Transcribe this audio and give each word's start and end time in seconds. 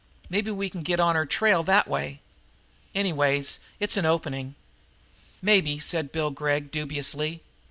Maybe 0.31 0.49
we 0.49 0.67
can 0.67 0.81
get 0.81 0.99
on 0.99 1.15
her 1.15 1.27
trail 1.27 1.61
that 1.61 1.87
way. 1.87 2.21
Anyways, 2.95 3.59
it's 3.79 3.97
an 3.97 4.05
opening." 4.07 4.55
"Maybe," 5.43 5.77
said 5.77 6.11
Bill 6.11 6.31
Gregg 6.31 6.71
dubiously. 6.71 7.43